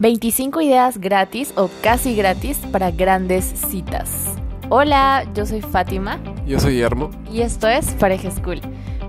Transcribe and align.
25 0.00 0.60
ideas 0.60 0.98
gratis 0.98 1.52
o 1.56 1.68
casi 1.82 2.14
gratis 2.14 2.58
para 2.70 2.92
grandes 2.92 3.44
citas. 3.44 4.08
Hola, 4.68 5.26
yo 5.34 5.44
soy 5.44 5.60
Fátima. 5.60 6.20
Yo 6.46 6.60
soy 6.60 6.74
Guillermo. 6.74 7.10
Y 7.32 7.40
esto 7.40 7.66
es 7.66 7.94
Pareja 7.94 8.30
School. 8.30 8.60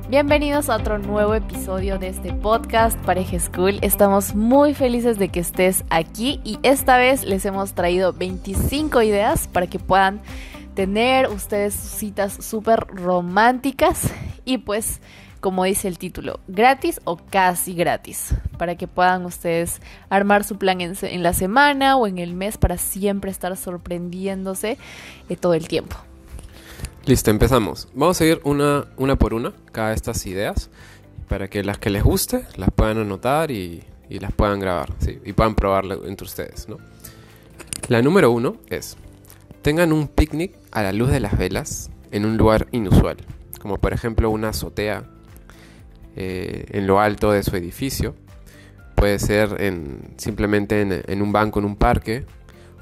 Bienvenidos 0.10 0.68
a 0.68 0.78
otro 0.78 0.98
nuevo 0.98 1.36
episodio 1.36 2.00
de 2.00 2.08
este 2.08 2.34
podcast 2.34 2.98
Pareja 3.02 3.40
School. 3.40 3.78
Estamos 3.84 4.34
muy 4.34 4.74
felices 4.74 5.20
de 5.20 5.30
que 5.30 5.42
estés 5.42 5.84
aquí 5.92 6.42
y 6.44 6.58
esta 6.64 6.98
vez 6.98 7.24
les 7.24 7.46
hemos 7.46 7.74
traído 7.74 8.12
25 8.12 9.04
ideas 9.04 9.48
para 9.48 9.68
que 9.68 9.78
puedan 9.78 10.22
tener 10.74 11.28
ustedes 11.30 11.76
citas 11.76 12.34
súper 12.44 12.88
románticas 12.88 14.12
y 14.44 14.58
pues 14.58 15.02
como 15.40 15.64
dice 15.64 15.88
el 15.88 15.98
título, 15.98 16.40
gratis 16.48 17.00
o 17.06 17.18
casi 17.18 17.74
gratis, 17.74 18.34
para 18.58 18.76
que 18.76 18.88
puedan 18.88 19.26
ustedes 19.26 19.82
armar 20.10 20.44
su 20.44 20.58
plan 20.58 20.82
en, 20.82 21.24
la 21.24 21.34
semana 21.34 21.96
o 21.96 22.08
en 22.08 22.18
el 22.18 22.34
mes 22.34 22.58
para 22.58 22.78
siempre 22.78 23.32
estar 23.32 23.56
sorprendiéndose 23.56 24.78
eh, 25.30 25.36
todo 25.36 25.54
el 25.54 25.68
tiempo. 25.68 25.96
Listo, 27.06 27.32
empezamos. 27.32 27.88
Vamos 27.94 28.18
a 28.18 28.20
seguir 28.20 28.42
una, 28.44 28.86
por 29.18 29.34
una 29.34 29.54
cada 29.72 29.94
estas 29.94 30.26
ideas 30.26 30.70
para 31.28 31.48
que 31.48 31.64
las 31.64 31.78
que 31.78 31.90
les 31.90 32.04
guste 32.04 32.46
las 32.58 32.70
puedan 32.72 32.98
anotar 32.98 33.52
y, 33.52 33.84
las 34.10 34.32
puedan 34.32 34.60
grabar 34.60 34.90
y 35.24 35.34
puedan 35.34 35.56
probarlo 35.56 36.06
entre 36.08 36.26
ustedes. 36.26 36.68
La 37.88 38.02
número 38.02 38.32
uno 38.32 38.58
es, 38.70 38.98
tengan 39.62 39.94
un 39.94 40.08
picnic 40.08 40.54
a 40.72 40.84
la 40.84 40.92
luz 40.92 41.12
de 41.12 41.20
las 41.20 41.38
velas 41.38 41.90
en 42.12 42.26
un 42.26 42.38
lugar 42.38 42.68
inusual, 42.72 43.18
como 43.60 43.78
por 43.78 43.94
ejemplo 43.94 44.30
una 44.30 44.50
azotea 44.50 45.04
eh, 46.22 46.66
en 46.72 46.86
lo 46.86 47.00
alto 47.00 47.32
de 47.32 47.44
su 47.44 47.56
edificio. 47.56 48.14
Puede 48.96 49.20
ser 49.20 49.62
en, 49.62 50.16
simplemente 50.18 50.82
en, 50.82 51.22
un 51.22 51.32
banco 51.32 51.60
en 51.60 51.66
un 51.66 51.78
parque 51.78 52.26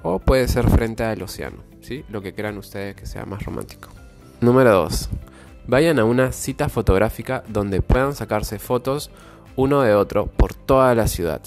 o 0.01 0.17
puede 0.17 0.47
ser 0.47 0.67
frente 0.67 1.03
al 1.03 1.21
océano, 1.21 1.57
¿sí? 1.81 2.03
lo 2.09 2.23
que 2.23 2.33
crean 2.33 2.57
ustedes 2.57 2.95
que 2.95 3.05
sea 3.05 3.27
más 3.27 3.43
romántico. 3.43 3.89
Número 4.41 4.71
2. 4.71 5.09
Vayan 5.67 5.99
a 5.99 6.05
una 6.05 6.31
cita 6.31 6.67
fotográfica 6.67 7.43
donde 7.47 7.83
puedan 7.83 8.15
sacarse 8.15 8.57
fotos 8.57 9.11
uno 9.55 9.83
de 9.83 9.93
otro 9.93 10.25
por 10.25 10.55
toda 10.55 10.95
la 10.95 11.05
ciudad. 11.05 11.41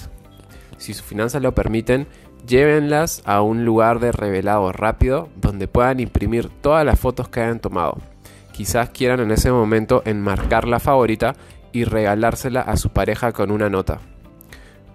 Si 0.77 0.95
sus 0.95 1.05
finanzas 1.05 1.43
lo 1.43 1.57
permiten, 1.57 2.07
llévenlas 2.47 3.21
a 3.25 3.43
un 3.43 3.65
lugar 3.65 3.99
de 3.99 4.13
revelado 4.13 4.71
rápido 4.71 5.29
donde 5.35 5.67
puedan 5.67 5.99
imprimir 5.99 6.51
todas 6.61 6.87
las 6.87 7.01
fotos 7.01 7.29
que 7.29 7.41
hayan 7.41 7.59
tomado. 7.59 7.99
Quizás 8.53 8.91
quieran 8.91 9.19
en 9.19 9.33
ese 9.33 9.51
momento 9.51 10.03
enmarcar 10.05 10.69
la 10.69 10.79
favorita 10.79 11.35
y 11.73 11.85
regalársela 11.85 12.61
a 12.61 12.77
su 12.77 12.91
pareja 12.91 13.33
con 13.33 13.51
una 13.51 13.71
nota. 13.71 14.01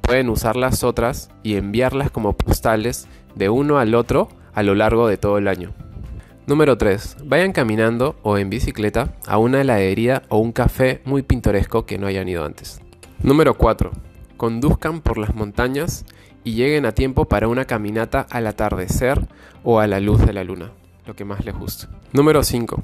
Pueden 0.02 0.30
usar 0.30 0.56
las 0.56 0.84
otras 0.84 1.30
y 1.42 1.56
enviarlas 1.56 2.12
como 2.12 2.34
postales 2.34 3.08
de 3.36 3.50
uno 3.50 3.80
al 3.80 3.96
otro 3.96 4.30
a 4.54 4.64
lo 4.64 4.76
largo 4.76 5.08
de 5.08 5.18
todo 5.18 5.38
el 5.38 5.48
año. 5.48 5.74
Número 6.48 6.78
3. 6.78 7.18
Vayan 7.26 7.54
caminando 7.54 8.18
o 8.22 8.38
en 8.38 8.52
bicicleta 8.52 9.16
a 9.26 9.40
una 9.40 9.62
heladería 9.62 10.22
o 10.30 10.38
un 10.38 10.52
café 10.52 11.02
muy 11.04 11.24
pintoresco 11.24 11.88
que 11.88 11.98
no 11.98 12.06
hayan 12.06 12.30
ido 12.30 12.46
antes. 12.46 12.82
Número 13.24 13.56
4. 13.56 13.92
Conduzcan 14.38 15.02
por 15.02 15.18
las 15.18 15.34
montañas 15.34 16.06
y 16.44 16.54
lleguen 16.54 16.86
a 16.86 16.92
tiempo 16.92 17.26
para 17.26 17.48
una 17.48 17.66
caminata 17.66 18.28
al 18.30 18.46
atardecer 18.46 19.28
o 19.64 19.80
a 19.80 19.88
la 19.88 20.00
luz 20.00 20.24
de 20.24 20.34
la 20.34 20.44
luna, 20.44 20.72
lo 21.08 21.16
que 21.16 21.26
más 21.26 21.44
les 21.44 21.56
guste. 21.56 21.88
Número 22.14 22.44
5. 22.44 22.80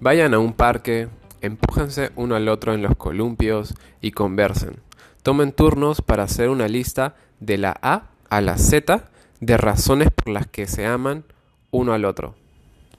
Vayan 0.00 0.34
a 0.34 0.38
un 0.38 0.52
parque, 0.52 1.08
Empújense 1.40 2.10
uno 2.16 2.34
al 2.34 2.48
otro 2.48 2.74
en 2.74 2.82
los 2.82 2.96
columpios 2.96 3.74
y 4.00 4.12
conversen. 4.12 4.80
Tomen 5.22 5.52
turnos 5.52 6.02
para 6.02 6.24
hacer 6.24 6.48
una 6.48 6.68
lista 6.68 7.14
de 7.40 7.58
la 7.58 7.76
A 7.82 8.10
a 8.28 8.40
la 8.40 8.58
Z 8.58 9.10
de 9.40 9.56
razones 9.56 10.10
por 10.10 10.28
las 10.28 10.46
que 10.46 10.66
se 10.66 10.86
aman 10.86 11.24
uno 11.70 11.92
al 11.92 12.04
otro. 12.04 12.34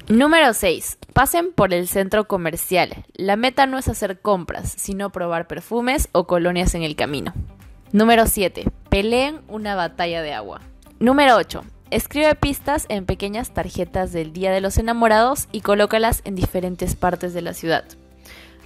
Número 0.07 0.53
6. 0.53 0.97
Pasen 1.13 1.53
por 1.53 1.73
el 1.73 1.87
centro 1.87 2.27
comercial. 2.27 3.05
La 3.13 3.35
meta 3.35 3.65
no 3.67 3.77
es 3.77 3.87
hacer 3.87 4.19
compras, 4.19 4.73
sino 4.75 5.11
probar 5.11 5.47
perfumes 5.47 6.09
o 6.11 6.25
colonias 6.25 6.73
en 6.73 6.83
el 6.83 6.95
camino. 6.95 7.33
Número 7.91 8.25
7. 8.25 8.65
Peleen 8.89 9.41
una 9.47 9.75
batalla 9.75 10.21
de 10.21 10.33
agua. 10.33 10.61
Número 10.99 11.35
8. 11.35 11.63
Escribe 11.91 12.35
pistas 12.35 12.85
en 12.89 13.05
pequeñas 13.05 13.53
tarjetas 13.53 14.11
del 14.11 14.33
Día 14.33 14.51
de 14.51 14.61
los 14.61 14.77
Enamorados 14.77 15.47
y 15.51 15.61
colócalas 15.61 16.21
en 16.23 16.35
diferentes 16.35 16.95
partes 16.95 17.33
de 17.33 17.41
la 17.41 17.53
ciudad. 17.53 17.83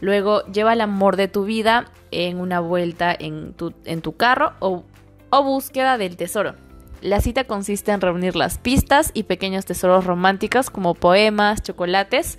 Luego 0.06 0.46
lleva 0.46 0.74
el 0.74 0.82
amor 0.82 1.16
de 1.16 1.28
tu 1.28 1.46
vida 1.46 1.86
en 2.12 2.40
una 2.40 2.60
vuelta 2.60 3.12
en 3.18 3.54
tu, 3.54 4.16
carro 4.16 4.54
o, 4.60 4.84
o 5.32 5.44
búsqueda 5.44 5.98
del 5.98 6.16
tesoro. 6.16 6.54
La 7.02 7.22
cita 7.22 7.46
consiste 7.46 7.92
en 7.92 8.02
reunir 8.02 8.36
las 8.36 8.60
pistas 8.60 9.10
y 9.16 9.24
pequeños 9.24 9.66
tesoros 9.66 10.06
románticos 10.06 10.70
como 10.70 10.94
poemas, 10.94 11.64
chocolates 11.64 12.38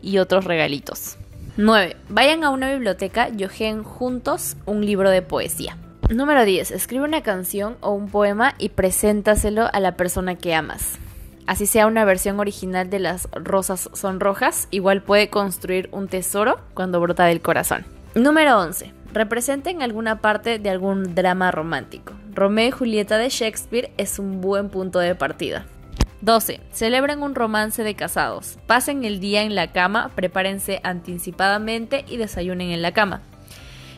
y 0.00 0.18
otros 0.18 0.44
regalitos. 0.44 1.16
9. 1.56 1.96
Vayan 2.08 2.44
a 2.44 2.50
una 2.50 2.70
biblioteca 2.70 3.30
y 3.36 3.42
ojeen 3.42 3.82
juntos 3.82 4.56
un 4.64 4.86
libro 4.86 5.10
de 5.10 5.20
poesía. 5.20 5.76
Número 6.10 6.44
10. 6.44 6.70
Escribe 6.70 7.02
una 7.02 7.24
canción 7.24 7.78
o 7.80 7.90
un 7.90 8.08
poema 8.10 8.54
y 8.58 8.68
preséntaselo 8.68 9.68
a 9.72 9.80
la 9.80 9.96
persona 9.96 10.36
que 10.36 10.54
amas 10.54 11.00
así 11.48 11.66
sea 11.66 11.88
una 11.88 12.04
versión 12.04 12.38
original 12.38 12.90
de 12.90 13.00
las 13.00 13.28
rosas 13.32 13.90
son 13.94 14.20
rojas, 14.20 14.68
igual 14.70 15.02
puede 15.02 15.30
construir 15.30 15.88
un 15.90 16.06
tesoro 16.06 16.60
cuando 16.74 17.00
brota 17.00 17.24
del 17.24 17.40
corazón. 17.40 17.84
Número 18.14 18.58
11. 18.60 18.92
Representen 19.12 19.82
alguna 19.82 20.20
parte 20.20 20.58
de 20.58 20.70
algún 20.70 21.14
drama 21.14 21.50
romántico. 21.50 22.12
Romeo 22.34 22.68
y 22.68 22.70
Julieta 22.70 23.18
de 23.18 23.30
Shakespeare 23.30 23.90
es 23.96 24.18
un 24.18 24.40
buen 24.40 24.68
punto 24.68 24.98
de 24.98 25.14
partida. 25.14 25.66
12. 26.20 26.60
Celebren 26.72 27.22
un 27.22 27.34
romance 27.34 27.82
de 27.82 27.94
casados. 27.94 28.58
Pasen 28.66 29.04
el 29.04 29.18
día 29.18 29.42
en 29.42 29.54
la 29.54 29.72
cama, 29.72 30.10
prepárense 30.14 30.80
anticipadamente 30.84 32.04
y 32.08 32.18
desayunen 32.18 32.70
en 32.70 32.82
la 32.82 32.92
cama. 32.92 33.22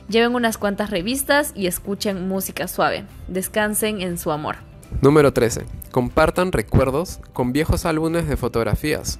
Lleven 0.08 0.34
unas 0.34 0.58
cuantas 0.58 0.90
revistas 0.90 1.52
y 1.54 1.66
escuchen 1.66 2.28
música 2.28 2.68
suave. 2.68 3.04
Descansen 3.28 4.00
en 4.00 4.18
su 4.18 4.32
amor. 4.32 4.69
Número 5.00 5.32
13. 5.32 5.64
Compartan 5.90 6.52
recuerdos 6.52 7.20
con 7.32 7.52
viejos 7.52 7.86
álbumes 7.86 8.28
de 8.28 8.36
fotografías 8.36 9.18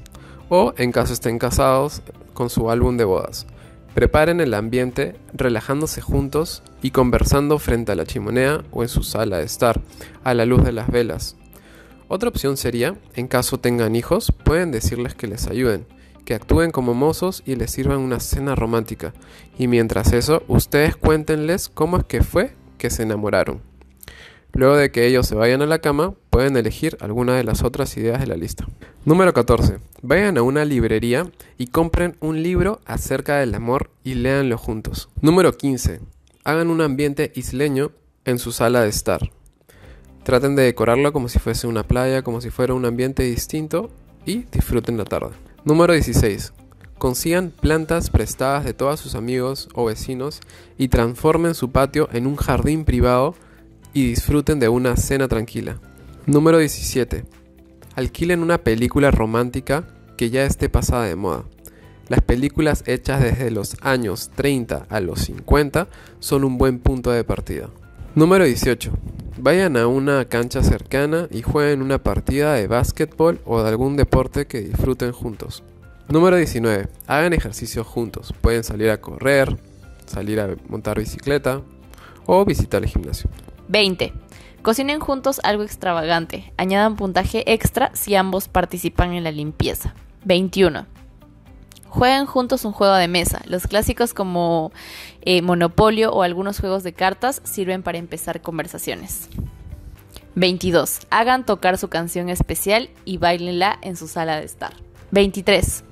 o, 0.51 0.75
en 0.77 0.93
caso 0.93 1.15
estén 1.15 1.39
casados, 1.39 2.03
con 2.35 2.51
su 2.51 2.71
álbum 2.71 2.99
de 2.99 3.05
bodas. 3.05 3.47
Preparen 3.95 4.41
el 4.41 4.53
ambiente 4.53 5.17
relajándose 5.33 6.03
juntos 6.03 6.63
y 6.83 6.91
conversando 6.91 7.59
frente 7.59 7.93
a 7.93 7.95
la 7.95 8.05
chimenea 8.05 8.63
o 8.73 8.83
en 8.83 8.89
su 8.89 9.03
sala 9.03 9.39
de 9.39 9.45
estar, 9.45 9.81
a 10.23 10.35
la 10.35 10.45
luz 10.45 10.63
de 10.65 10.73
las 10.73 10.89
velas. 10.89 11.37
Otra 12.09 12.29
opción 12.29 12.59
sería, 12.59 12.97
en 13.15 13.27
caso 13.27 13.59
tengan 13.59 13.97
hijos, 13.97 14.33
pueden 14.45 14.73
decirles 14.73 15.15
que 15.15 15.29
les 15.29 15.47
ayuden, 15.47 15.87
que 16.25 16.35
actúen 16.35 16.73
como 16.73 16.93
mozos 16.93 17.43
y 17.47 17.55
les 17.55 17.71
sirvan 17.71 17.99
una 17.99 18.21
cena 18.21 18.55
romántica. 18.55 19.15
Y 19.59 19.67
mientras 19.67 20.13
eso, 20.13 20.43
ustedes 20.47 20.95
cuéntenles 20.95 21.69
cómo 21.69 21.97
es 21.97 22.05
que 22.05 22.23
fue 22.23 22.55
que 22.79 22.91
se 22.91 23.05
enamoraron. 23.05 23.70
Luego 24.53 24.77
de 24.77 24.91
que 24.91 25.07
ellos 25.07 25.27
se 25.27 25.35
vayan 25.35 25.63
a 25.63 25.67
la 25.67 25.79
cama, 25.79 26.15
pueden 26.31 26.57
elegir 26.57 26.97
alguna 27.01 27.37
de 27.37 27.45
las 27.45 27.63
otras 27.63 27.97
ideas 27.97 28.21
de 28.21 28.27
la 28.27 28.37
lista. 28.37 28.67
Número 29.05 29.33
14. 29.33 29.79
Vayan 30.03 30.39
a 30.39 30.43
una 30.43 30.65
librería 30.65 31.31
y 31.57 31.69
compren 31.69 32.17
un 32.21 32.43
libro 32.43 32.81
acerca 32.85 33.39
del 33.39 33.55
amor 33.55 33.91
y 34.05 34.15
léanlo 34.15 34.59
juntos. 34.59 35.09
Número 35.21 35.57
15. 35.57 36.01
Hagan 36.45 36.71
un 36.71 36.81
ambiente 36.81 37.33
isleño 37.35 37.93
en 38.25 38.39
su 38.39 38.53
sala 38.53 38.83
de 38.83 38.89
estar. 38.89 39.31
Traten 40.25 40.57
de 40.57 40.65
decorarlo 40.65 41.13
como 41.13 41.29
si 41.29 41.39
fuese 41.39 41.67
una 41.67 41.83
playa, 41.83 42.23
como 42.23 42.41
si 42.41 42.51
fuera 42.51 42.75
un 42.75 42.85
ambiente 42.85 43.23
distinto 43.23 43.91
y 44.27 44.45
disfruten 44.53 44.99
la 44.99 45.05
tarde. 45.05 45.31
Número 45.65 45.93
16. 45.93 46.53
Consigan 46.99 47.51
plantas 47.51 48.11
prestadas 48.11 48.65
de 48.65 48.75
todos 48.75 49.01
sus 49.01 49.15
amigos 49.15 49.71
o 49.75 49.87
vecinos 49.87 50.41
y 50.77 50.89
transformen 50.89 51.55
su 51.55 51.71
patio 51.71 52.09
en 52.13 52.27
un 52.27 52.37
jardín 52.37 52.85
privado 52.85 53.35
y 53.93 54.07
disfruten 54.07 54.61
de 54.61 54.69
una 54.69 54.97
cena 54.97 55.29
tranquila. 55.29 55.79
Número 56.27 56.59
17. 56.59 57.25
Alquilen 57.97 58.43
una 58.43 58.59
película 58.59 59.11
romántica 59.11 59.85
que 60.17 60.31
ya 60.31 60.45
esté 60.45 60.69
pasada 60.69 61.05
de 61.05 61.17
moda. 61.17 61.45
Las 62.09 62.21
películas 62.23 62.83
hechas 62.87 63.23
desde 63.23 63.51
los 63.51 63.77
años 63.83 64.31
30 64.35 64.87
a 64.89 65.01
los 65.01 65.21
50 65.21 65.89
son 66.19 66.45
un 66.45 66.59
buen 66.59 66.81
punto 66.81 67.11
de 67.11 67.25
partida. 67.25 67.71
Número 68.15 68.45
18. 68.45 68.91
Vayan 69.39 69.77
a 69.77 69.87
una 69.87 70.25
cancha 70.25 70.63
cercana 70.63 71.29
y 71.31 71.43
jueguen 71.43 71.83
una 71.83 72.03
partida 72.03 72.55
de 72.55 72.67
básquetbol 72.67 73.41
o 73.45 73.63
de 73.63 73.69
algún 73.69 73.97
deporte 73.97 74.47
que 74.47 74.61
disfruten 74.61 75.13
juntos. 75.13 75.63
Número 76.09 76.37
19. 76.37 76.89
Hagan 77.07 77.33
ejercicio 77.33 77.85
juntos. 77.85 78.35
Pueden 78.41 78.65
salir 78.65 78.91
a 78.91 79.01
correr, 79.01 79.57
salir 80.07 80.41
a 80.41 80.57
montar 80.69 80.99
bicicleta 80.99 81.63
o 82.27 82.45
visitar 82.45 82.83
el 82.83 82.89
gimnasio. 82.89 83.31
20. 83.71 84.13
Cocinen 84.63 84.99
juntos 84.99 85.41
algo 85.45 85.63
extravagante. 85.63 86.53
Añadan 86.57 86.97
puntaje 86.97 87.51
extra 87.53 87.91
si 87.95 88.17
ambos 88.17 88.49
participan 88.49 89.13
en 89.15 89.25
la 89.25 89.31
limpieza. 89.31 89.95
21. 90.25 90.87
Jueguen 91.89 92.27
juntos 92.27 92.65
un 92.65 92.73
juego 92.73 92.95
de 92.95 93.09
mesa. 93.09 93.43
Los 93.47 93.67
clásicos 93.67 94.13
como 94.13 94.73
eh, 95.23 95.41
Monopolio 95.41 96.13
o 96.13 96.23
algunos 96.23 96.59
juegos 96.59 96.83
de 96.83 96.93
cartas 96.93 97.41
sirven 97.45 97.83
para 97.83 97.99
empezar 97.99 98.43
conversaciones. 98.43 99.29
22. 100.35 101.01
Hagan 101.11 101.47
tocar 101.47 101.79
su 101.79 101.89
canción 101.89 102.29
especial 102.29 102.91
y 103.05 103.19
bailenla 103.19 103.79
en 103.83 103.97
su 103.97 104.09
sala 104.09 104.37
de 104.37 104.47
estar. 104.47 104.75
23. 105.13 105.85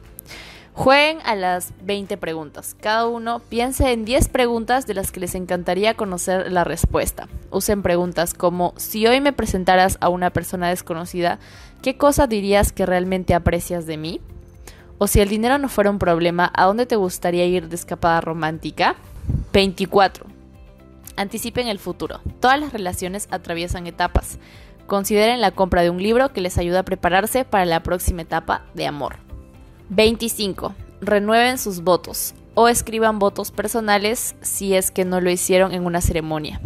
Jueguen 0.79 1.19
a 1.25 1.35
las 1.35 1.73
20 1.83 2.17
preguntas. 2.19 2.77
Cada 2.81 3.09
uno 3.09 3.41
piense 3.41 3.91
en 3.91 4.05
10 4.05 4.29
preguntas 4.29 4.87
de 4.87 4.95
las 4.95 5.11
que 5.11 5.19
les 5.19 5.35
encantaría 5.35 5.95
conocer 5.95 6.53
la 6.53 6.63
respuesta. 6.63 7.27
Usen 7.51 7.83
preguntas 7.83 8.33
como 8.33 8.75
si 8.77 9.05
hoy 9.09 9.21
me 9.21 9.33
presentaras 9.33 9.99
a 10.01 10.09
una 10.09 10.31
persona 10.31 10.69
desconocida, 10.69 11.41
¿qué 11.83 11.97
cosa 11.97 12.29
dirías 12.29 12.71
que 12.71 12.87
realmente 12.87 13.35
aprecias 13.35 13.87
de 13.87 13.97
mí? 13.97 14.21
O 14.99 15.09
si 15.09 15.21
el 15.21 15.29
dinero 15.29 15.59
no 15.59 15.69
fuera 15.69 15.91
un 15.91 15.99
problema, 15.99 16.53
¿a 16.55 16.67
dónde 16.67 16.87
te 16.87 16.95
gustaría 16.95 17.45
ir 17.45 17.69
de 17.69 17.75
escapada 17.75 18.21
romántica? 18.21 18.95
24. 19.53 20.27
Anticipen 21.17 21.67
el 21.67 21.81
futuro. 21.81 22.21
Todas 22.39 22.61
las 22.61 22.73
relaciones 22.73 23.27
atraviesan 23.33 23.89
etapas. 23.89 24.39
Consideren 24.87 25.41
la 25.41 25.51
compra 25.51 25.83
de 25.83 25.91
un 25.91 26.01
libro 26.01 26.33
que 26.33 26.41
les 26.41 26.57
ayuda 26.57 26.79
a 26.79 26.85
prepararse 26.85 27.45
para 27.45 27.65
la 27.65 27.83
próxima 27.83 28.23
etapa 28.23 28.63
de 28.75 28.87
amor. 28.87 29.28
25. 29.91 30.75
Renueven 31.01 31.59
sus 31.59 31.83
votos 31.83 32.35
o 32.55 32.69
escriban 32.69 33.19
votos 33.19 33.51
personales 33.51 34.35
si 34.43 34.75
es 34.75 34.91
que 34.91 35.05
no 35.05 35.21
lo 35.21 35.31
hicieron 35.31 35.73
en 35.73 35.87
una 35.87 36.01
ceremonia. 36.01 36.61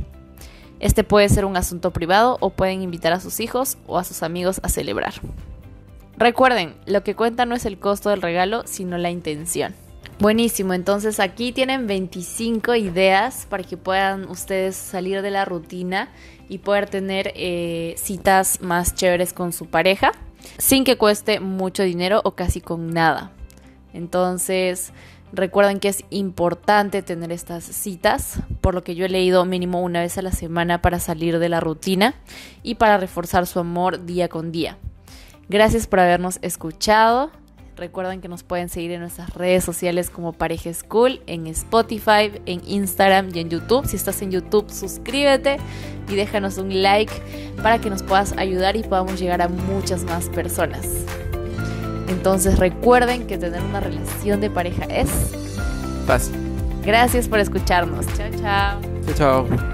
Este 0.80 1.04
puede 1.04 1.28
ser 1.28 1.44
un 1.44 1.56
asunto 1.56 1.92
privado 1.92 2.38
o 2.40 2.50
pueden 2.50 2.82
invitar 2.82 3.12
a 3.12 3.20
sus 3.20 3.38
hijos 3.38 3.78
o 3.86 3.98
a 3.98 4.04
sus 4.04 4.22
amigos 4.22 4.60
a 4.64 4.68
celebrar. 4.68 5.14
Recuerden, 6.16 6.74
lo 6.86 7.04
que 7.04 7.14
cuenta 7.14 7.46
no 7.46 7.54
es 7.54 7.64
el 7.64 7.78
costo 7.78 8.10
del 8.10 8.22
regalo, 8.22 8.62
sino 8.66 8.98
la 8.98 9.10
intención. 9.10 9.74
Buenísimo, 10.18 10.74
entonces 10.74 11.20
aquí 11.20 11.52
tienen 11.52 11.86
25 11.86 12.74
ideas 12.74 13.46
para 13.48 13.62
que 13.62 13.76
puedan 13.76 14.28
ustedes 14.28 14.76
salir 14.76 15.22
de 15.22 15.30
la 15.30 15.44
rutina 15.44 16.10
y 16.48 16.58
poder 16.58 16.88
tener 16.88 17.32
eh, 17.34 17.94
citas 17.96 18.60
más 18.60 18.94
chéveres 18.94 19.32
con 19.32 19.52
su 19.52 19.66
pareja 19.66 20.12
sin 20.58 20.84
que 20.84 20.96
cueste 20.96 21.40
mucho 21.40 21.82
dinero 21.82 22.20
o 22.24 22.32
casi 22.32 22.60
con 22.60 22.92
nada. 22.92 23.32
Entonces, 23.92 24.92
recuerden 25.32 25.80
que 25.80 25.88
es 25.88 26.04
importante 26.10 27.02
tener 27.02 27.32
estas 27.32 27.64
citas, 27.64 28.40
por 28.60 28.74
lo 28.74 28.84
que 28.84 28.94
yo 28.94 29.04
he 29.04 29.08
leído 29.08 29.44
mínimo 29.44 29.82
una 29.82 30.00
vez 30.00 30.18
a 30.18 30.22
la 30.22 30.32
semana 30.32 30.82
para 30.82 30.98
salir 30.98 31.38
de 31.38 31.48
la 31.48 31.60
rutina 31.60 32.14
y 32.62 32.76
para 32.76 32.98
reforzar 32.98 33.46
su 33.46 33.58
amor 33.58 34.04
día 34.04 34.28
con 34.28 34.52
día. 34.52 34.78
Gracias 35.48 35.86
por 35.86 36.00
habernos 36.00 36.38
escuchado. 36.42 37.30
Recuerden 37.76 38.20
que 38.20 38.28
nos 38.28 38.42
pueden 38.42 38.68
seguir 38.68 38.92
en 38.92 39.00
nuestras 39.00 39.32
redes 39.34 39.64
sociales 39.64 40.10
como 40.10 40.32
Pareja 40.32 40.72
School, 40.74 41.22
en 41.26 41.46
Spotify, 41.46 42.30
en 42.46 42.60
Instagram 42.66 43.30
y 43.34 43.40
en 43.40 43.48
YouTube. 43.48 43.86
Si 43.86 43.96
estás 43.96 44.20
en 44.22 44.30
YouTube, 44.30 44.70
suscríbete 44.70 45.56
y 46.08 46.14
déjanos 46.14 46.58
un 46.58 46.82
like 46.82 47.12
para 47.62 47.78
que 47.78 47.88
nos 47.88 48.02
puedas 48.02 48.32
ayudar 48.36 48.76
y 48.76 48.82
podamos 48.82 49.18
llegar 49.18 49.40
a 49.40 49.48
muchas 49.48 50.04
más 50.04 50.28
personas. 50.28 50.86
Entonces 52.08 52.58
recuerden 52.58 53.26
que 53.26 53.38
tener 53.38 53.62
una 53.62 53.80
relación 53.80 54.40
de 54.40 54.50
pareja 54.50 54.84
es 54.84 55.10
fácil. 56.06 56.34
Gracias 56.84 57.28
por 57.28 57.38
escucharnos. 57.38 58.06
Chao, 58.14 58.30
chao. 58.40 58.80
Chao, 59.06 59.46
chao. 59.46 59.71